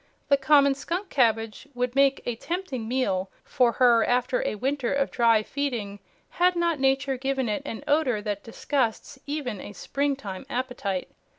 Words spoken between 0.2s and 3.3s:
The common skunk cabbage would make a tempting meal